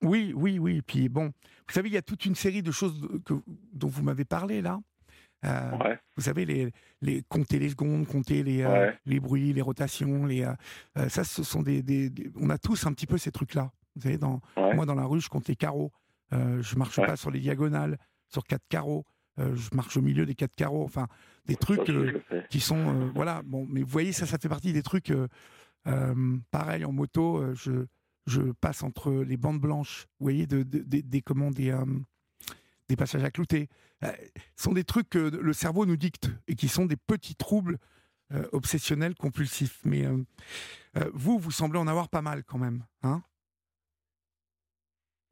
Oui, 0.03 0.33
oui, 0.37 0.59
oui. 0.59 0.83
Puis 0.83 1.09
bon, 1.09 1.33
vous 1.69 1.75
savez, 1.75 1.89
il 1.91 1.95
y 1.95 1.99
a 1.99 2.03
toute 2.03 2.25
une 2.25 2.35
série 2.35 2.63
de 2.63 2.71
choses 2.71 3.07
que, 3.25 3.35
dont 3.73 3.89
vous 3.89 4.03
m'avez 4.03 4.25
parlé 4.25 4.63
là. 4.63 4.81
Euh, 5.45 5.95
vous 6.17 6.23
savez, 6.23 6.45
les, 6.45 6.73
les, 7.01 7.23
compter 7.29 7.59
les 7.59 7.69
secondes, 7.69 8.07
compter 8.07 8.43
les, 8.43 8.63
euh, 8.63 8.91
les 9.07 9.21
bruits, 9.21 9.53
les 9.53 9.63
rotations, 9.63 10.27
les, 10.27 10.43
euh, 10.45 11.09
ça, 11.09 11.23
ce 11.25 11.43
sont 11.43 11.63
des, 11.63 11.83
des, 11.83 12.11
On 12.41 12.51
a 12.51 12.59
tous 12.59 12.87
un 12.87 12.93
petit 12.93 13.07
peu 13.07 13.19
ces 13.19 13.31
trucs-là. 13.31 13.71
Vous 13.95 14.03
savez, 14.03 14.19
dans, 14.19 14.41
moi, 14.57 14.87
dans 14.87 14.95
la 14.95 15.05
rue, 15.05 15.21
je 15.21 15.29
compte 15.29 15.49
les 15.49 15.57
carreaux. 15.57 15.93
je 16.33 16.77
marche 16.77 16.97
pas 16.97 17.17
sur 17.17 17.31
les 17.31 17.41
diagonales, 17.41 17.99
sur 18.29 18.45
quatre 18.45 18.67
carreaux. 18.69 19.05
je 19.37 19.75
marche 19.75 19.97
au 19.97 20.03
milieu 20.03 20.25
des 20.25 20.35
quatre 20.35 20.55
carreaux. 20.55 20.85
Enfin, 20.85 21.07
des 21.47 21.57
trucs 21.57 21.91
qui 22.49 22.61
sont. 22.61 23.11
voilà, 23.15 23.43
bon, 23.45 23.67
mais 23.69 23.83
vous 23.83 23.89
voyez, 23.89 24.13
ça, 24.13 24.27
ça 24.27 24.39
fait 24.39 24.49
partie 24.49 24.73
des 24.73 24.83
trucs. 24.83 25.13
pareil, 26.51 26.85
en 26.85 26.93
moto, 26.93 27.55
je 27.55 27.87
je 28.29 28.53
passe 28.53 28.83
entre 28.83 29.13
les 29.13 29.37
bandes 29.37 29.61
blanches, 29.61 30.07
vous 30.19 30.25
voyez, 30.25 30.47
de, 30.47 30.63
des, 30.63 31.03
des, 31.03 31.23
euh, 31.73 31.85
des 32.89 32.97
passages 32.97 33.25
à 33.25 33.31
clouter. 33.31 33.69
Euh, 34.05 34.13
ce 34.57 34.65
sont 34.65 34.73
des 34.73 34.85
trucs 34.85 35.09
que 35.09 35.19
le 35.19 35.53
cerveau 35.53 35.87
nous 35.87 35.97
dicte 35.97 36.31
et 36.47 36.55
qui 36.55 36.69
sont 36.69 36.87
des 36.87 36.97
petits 36.97 37.35
troubles 37.35 37.79
euh, 38.33 38.47
obsessionnels 38.53 39.15
compulsifs. 39.15 39.81
Mais 39.85 40.05
vous, 41.13 41.39
vous 41.39 41.51
semblez 41.51 41.79
en 41.79 41.87
avoir 41.87 42.09
pas 42.09 42.23
mal 42.23 42.45
quand 42.45 42.59
même. 42.59 42.85
Hein? 43.03 43.23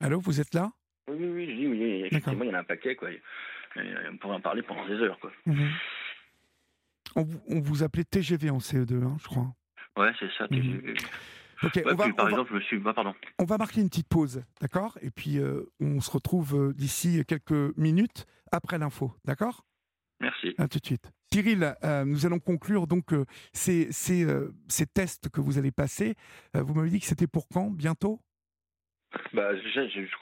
Allô, 0.00 0.20
vous 0.20 0.40
êtes 0.40 0.54
là? 0.54 0.72
Oui, 1.08 1.16
oui, 1.18 1.54
oui, 1.58 1.66
oui, 1.66 2.02
effectivement, 2.06 2.44
il 2.44 2.48
y 2.48 2.50
en 2.50 2.54
a 2.54 2.60
un 2.60 2.64
paquet. 2.64 2.96
Quoi. 2.96 3.10
on 3.76 4.16
pourrait 4.18 4.36
en 4.36 4.40
parler 4.40 4.62
pendant 4.62 4.86
des 4.86 4.94
heures. 4.94 5.18
Quoi. 5.20 5.32
Mhm. 5.46 5.70
On, 7.14 7.26
on, 7.48 7.60
vous 7.60 7.82
appelait 7.82 8.04
TGV 8.04 8.50
en 8.50 8.58
CE2, 8.58 9.02
hein, 9.02 9.16
je 9.20 9.26
crois. 9.26 9.54
Ouais, 9.96 10.12
c'est 10.18 10.30
ça, 10.36 10.48
TGV. 10.48 10.94
On 11.62 11.94
va, 11.94 12.12
par 12.12 12.28
exemple, 12.28 12.58
je 12.58 12.64
suis. 12.64 12.80
Pardon. 12.80 13.14
On 13.38 13.44
va 13.44 13.58
marquer 13.58 13.80
une 13.80 13.88
petite 13.88 14.08
pause, 14.08 14.42
d'accord? 14.60 14.98
Et 15.00 15.10
puis 15.10 15.38
euh, 15.38 15.62
on 15.80 16.00
se 16.00 16.10
retrouve 16.10 16.54
euh, 16.54 16.72
d'ici 16.74 17.24
quelques 17.26 17.76
minutes 17.76 18.26
après 18.52 18.78
l'info, 18.78 19.14
d'accord? 19.24 19.64
Merci. 20.20 20.54
À 20.58 20.68
tout 20.68 20.78
de 20.78 20.86
suite. 20.86 21.10
Cyril, 21.32 21.74
euh, 21.84 22.04
nous 22.04 22.24
allons 22.24 22.38
conclure 22.38 22.86
donc 22.86 23.12
ces, 23.52 23.92
ces, 23.92 24.26
ces, 24.68 24.86
tests 24.86 25.28
que 25.28 25.40
vous 25.40 25.58
allez 25.58 25.72
passer. 25.72 26.14
vous 26.54 26.72
m'avez 26.72 26.88
dit 26.88 27.00
que 27.00 27.06
c'était 27.06 27.26
pour 27.26 27.48
quand? 27.48 27.70
Bientôt? 27.70 28.20
Bah, 29.32 29.52
du, 29.54 30.16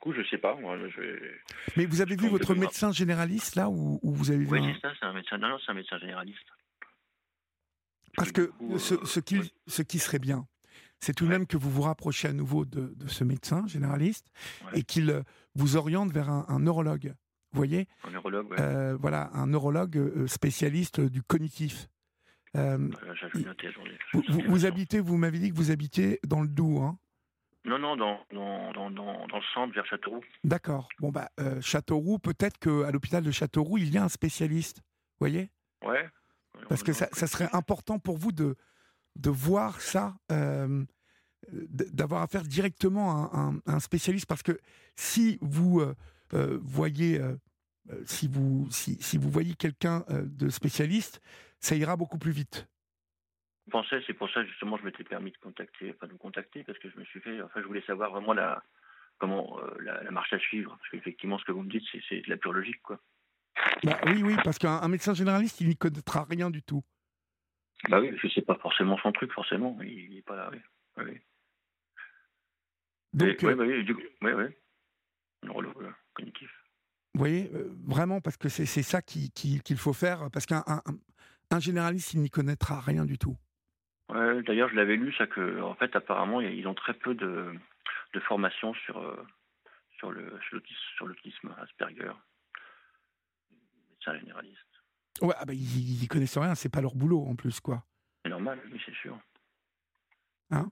coup, 0.00 0.12
je 0.12 0.22
sais 0.28 0.38
pas. 0.38 0.56
Moi, 0.56 0.76
Mais 1.76 1.86
vous 1.86 2.00
avez 2.00 2.16
vu 2.16 2.28
votre 2.28 2.54
médecin 2.54 2.90
généraliste 2.90 3.54
là 3.54 3.68
ou, 3.68 4.00
vous 4.02 4.30
avez 4.30 4.44
vu 4.44 4.48
Oui, 4.50 4.72
c'est 4.74 4.80
ça, 4.80 4.94
c'est 4.98 5.06
un 5.06 5.12
médecin. 5.12 5.38
Non, 5.38 5.56
c'est 5.64 5.70
un 5.70 5.74
médecin 5.74 5.98
généraliste. 5.98 6.38
Parce 8.16 8.32
que 8.32 8.50
ce, 8.78 9.04
ce, 9.04 9.20
qui, 9.20 9.52
ce 9.66 9.82
qui 9.82 9.98
serait 9.98 10.18
bien, 10.18 10.46
c'est 11.00 11.14
tout 11.14 11.24
de 11.24 11.30
même 11.30 11.46
que 11.46 11.56
vous 11.56 11.70
vous 11.70 11.82
rapprochiez 11.82 12.28
à 12.28 12.32
nouveau 12.32 12.64
de, 12.64 12.94
ce 13.06 13.24
médecin 13.24 13.66
généraliste 13.66 14.26
et 14.74 14.82
qu'il 14.82 15.10
euh, 15.10 15.22
vous 15.54 15.76
oriente 15.76 16.12
vers 16.12 16.30
un, 16.30 16.58
neurologue. 16.58 17.14
Vous 17.52 17.58
voyez? 17.58 17.88
Un 18.04 18.10
neurologue, 18.10 18.52
euh, 18.58 18.96
Voilà, 19.00 19.30
un 19.34 19.46
neurologue 19.46 19.96
euh, 19.96 20.26
spécialiste 20.26 21.00
du 21.00 21.22
cognitif. 21.22 21.88
vous, 22.54 24.22
vous, 24.48 24.66
habitez, 24.66 25.00
vous 25.00 25.16
m'avez 25.16 25.38
dit 25.38 25.50
que 25.50 25.56
vous 25.56 25.70
habitez 25.70 26.18
dans 26.26 26.40
le 26.40 26.48
Doubs, 26.48 26.82
hein? 26.82 26.98
Non, 27.64 27.80
non, 27.80 27.96
dans, 27.96 28.20
dans, 28.32 28.72
dans, 28.72 28.90
dans, 28.90 29.26
le 29.26 29.42
centre, 29.52 29.74
vers 29.74 29.84
Châteauroux. 29.86 30.22
D'accord. 30.44 30.88
Bon, 31.00 31.10
bah, 31.10 31.30
Châteauroux, 31.60 32.20
peut-être 32.20 32.58
qu'à 32.58 32.92
l'hôpital 32.92 33.24
de 33.24 33.30
Châteauroux, 33.32 33.78
il 33.78 33.90
y 33.92 33.98
a 33.98 34.04
un 34.04 34.08
spécialiste. 34.08 34.78
Vous 34.78 35.26
voyez? 35.26 35.50
Ouais. 35.84 36.08
Parce 36.68 36.84
que 36.84 36.92
ça, 36.92 37.08
ça, 37.10 37.26
serait 37.26 37.48
important 37.52 37.98
pour 37.98 38.18
vous 38.18 38.30
de, 38.30 38.56
de 39.16 39.30
voir 39.30 39.80
ça, 39.80 40.14
euh, 40.30 40.84
d'avoir 41.52 42.22
affaire 42.22 42.42
directement 42.42 43.30
à 43.32 43.52
un, 43.66 43.80
spécialiste, 43.80 44.26
parce 44.26 44.42
que 44.42 44.58
si 44.94 45.38
vous 45.40 45.80
euh, 45.80 45.94
euh, 46.34 46.58
voyez, 46.62 47.20
si 48.04 48.28
vous 48.28 48.66
si, 48.70 49.00
si, 49.00 49.16
vous 49.16 49.30
voyez 49.30 49.54
quelqu'un 49.54 50.04
de 50.08 50.48
spécialiste, 50.48 51.20
ça 51.60 51.76
ira 51.76 51.96
beaucoup 51.96 52.18
plus 52.18 52.32
vite. 52.32 52.66
Je 53.66 53.72
pensais, 53.72 54.00
c'est 54.06 54.14
pour 54.14 54.30
ça 54.30 54.44
justement 54.44 54.76
je 54.76 54.84
m'étais 54.84 55.04
permis 55.04 55.32
de 55.32 55.38
contacter, 55.38 55.92
pas 55.92 56.06
de 56.06 56.12
vous 56.12 56.18
contacter, 56.18 56.62
parce 56.64 56.78
que 56.78 56.88
je 56.90 56.98
me 56.98 57.04
suis 57.04 57.20
fait, 57.20 57.40
enfin 57.42 57.60
je 57.60 57.66
voulais 57.66 57.82
savoir 57.82 58.10
vraiment 58.10 58.32
la 58.32 58.62
comment 59.18 59.58
la, 59.80 60.10
marche 60.10 60.32
à 60.32 60.38
suivre, 60.38 60.76
parce 60.78 60.90
qu'effectivement 60.90 61.38
ce 61.38 61.44
que 61.44 61.52
vous 61.52 61.62
me 61.62 61.70
dites 61.70 61.84
c'est 62.08 62.22
de 62.22 62.30
la 62.30 62.36
pure 62.36 62.52
logique 62.52 62.82
quoi. 62.82 63.00
Bah, 63.82 63.98
oui, 64.06 64.22
oui, 64.22 64.36
parce 64.44 64.58
qu'un 64.58 64.86
médecin 64.88 65.14
généraliste, 65.14 65.60
il 65.60 65.68
n'y 65.68 65.76
connaîtra 65.76 66.24
rien 66.24 66.50
du 66.50 66.62
tout. 66.62 66.82
Bah 67.88 68.00
oui, 68.00 68.10
parce 68.10 68.22
que 68.22 68.28
c'est 68.30 68.42
pas 68.44 68.56
forcément 68.56 68.98
son 68.98 69.12
truc, 69.12 69.32
forcément. 69.32 69.78
Il 69.82 70.14
n'est 70.14 70.22
pas 70.22 70.36
là, 70.36 70.50
oui. 70.52 70.58
oui. 70.98 71.20
Donc, 73.12 73.36
oui, 73.42 73.48
euh, 73.48 73.54
bah 73.54 73.64
oui, 73.66 73.84
du 73.84 73.94
coup, 73.94 74.02
oui, 74.22 74.32
oui. 74.32 74.44
Euh, 75.44 75.90
cognitif. 76.14 76.50
Vous 77.14 77.18
voyez, 77.20 77.50
euh, 77.54 77.70
vraiment, 77.86 78.20
parce 78.20 78.36
que 78.36 78.48
c'est 78.48 78.66
ça 78.66 79.00
qu'il 79.00 79.30
qui, 79.30 79.60
qu'il 79.60 79.78
faut 79.78 79.92
faire, 79.92 80.28
parce 80.32 80.44
qu'un 80.44 80.64
un, 81.50 81.60
généraliste, 81.60 82.14
il 82.14 82.20
n'y 82.20 82.30
connaîtra 82.30 82.80
rien 82.80 83.04
du 83.04 83.18
tout. 83.18 83.36
Ouais, 84.10 84.42
D'ailleurs, 84.42 84.68
je 84.68 84.74
l'avais 84.74 84.96
lu, 84.96 85.12
ça 85.14 85.26
que, 85.26 85.62
en 85.62 85.74
fait, 85.74 85.94
apparemment, 85.96 86.40
ils 86.40 86.66
ont 86.66 86.74
très 86.74 86.94
peu 86.94 87.14
de, 87.14 87.52
de 88.12 88.20
formation 88.20 88.74
sur, 88.74 89.26
sur 89.98 90.10
l'autisme 90.10 91.54
Asperger, 91.58 92.12
médecin 93.90 94.18
généraliste. 94.18 94.75
Ouais, 95.22 95.34
ah 95.38 95.44
bah, 95.44 95.54
ils, 95.54 96.02
ils 96.02 96.08
connaissent 96.08 96.38
rien, 96.38 96.54
c'est 96.54 96.68
pas 96.68 96.80
leur 96.80 96.94
boulot 96.94 97.24
en 97.26 97.34
plus, 97.34 97.60
quoi. 97.60 97.84
C'est 98.24 98.30
normal, 98.30 98.58
oui, 98.72 98.80
c'est 98.84 98.94
sûr. 98.94 99.18
Hein? 100.50 100.70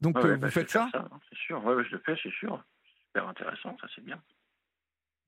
Donc 0.00 0.16
euh, 0.18 0.34
vous 0.34 0.40
bah, 0.40 0.50
faites 0.50 0.70
ça, 0.70 0.88
hein, 0.92 1.08
C'est 1.28 1.38
sûr, 1.38 1.62
oui, 1.64 1.82
je 1.88 1.96
le 1.96 2.02
fais, 2.04 2.16
c'est 2.22 2.32
sûr. 2.32 2.62
Super 3.06 3.28
intéressant, 3.28 3.76
ça 3.80 3.88
c'est 3.94 4.04
bien. 4.04 4.20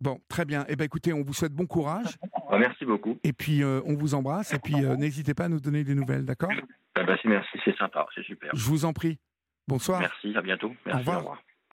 Bon, 0.01 0.21
très 0.29 0.45
bien. 0.45 0.65
Eh 0.69 0.77
ben, 0.77 0.85
écoutez, 0.85 1.13
on 1.13 1.23
vous 1.23 1.33
souhaite 1.33 1.53
bon 1.53 1.67
courage. 1.67 2.17
Ah, 2.51 2.59
merci 2.59 2.85
beaucoup. 2.85 3.19
Et 3.25 3.33
puis, 3.33 3.65
euh, 3.65 3.81
on 3.85 3.95
vous 3.95 4.15
embrasse. 4.15 4.55
Et 4.55 4.59
puis, 4.61 4.85
euh, 4.85 4.95
n'hésitez 4.95 5.35
pas 5.35 5.47
à 5.47 5.49
nous 5.49 5.59
donner 5.59 5.83
des 5.83 5.95
nouvelles, 5.95 6.25
d'accord? 6.25 6.53
Ah, 6.95 7.03
bah, 7.03 7.17
Merci, 7.25 7.59
c'est 7.65 7.77
sympa, 7.77 8.07
c'est 8.15 8.25
super. 8.25 8.55
Je 8.55 8.65
vous 8.65 8.85
en 8.85 8.93
prie. 8.93 9.19
Bonsoir. 9.67 10.01
Merci, 10.01 10.37
à 10.37 10.43
bientôt. 10.43 10.73
Merci, 10.87 11.09
au 11.09 11.19
revoir. 11.19 11.43